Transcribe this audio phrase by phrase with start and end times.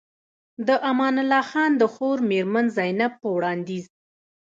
[0.67, 3.85] د امان الله خان د خور مېرمن زينب په وړانديز